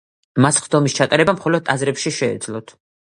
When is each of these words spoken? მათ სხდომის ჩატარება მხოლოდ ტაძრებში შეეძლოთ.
მათ 0.45 0.55
სხდომის 0.59 0.95
ჩატარება 0.99 1.35
მხოლოდ 1.41 1.67
ტაძრებში 1.67 2.15
შეეძლოთ. 2.21 2.75